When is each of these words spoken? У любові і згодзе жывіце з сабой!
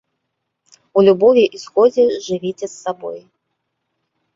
У 0.97 1.03
любові 1.09 1.43
і 1.45 1.57
згодзе 1.67 2.03
жывіце 2.27 2.67
з 2.67 2.75
сабой! 2.83 3.19